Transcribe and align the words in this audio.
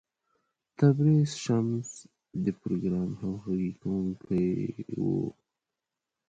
تبریز 0.77 1.31
شمس 1.43 1.89
د 2.43 2.45
پروګرام 2.61 3.11
همغږی 3.21 3.71
کوونکی 3.81 4.45
و. 5.03 5.03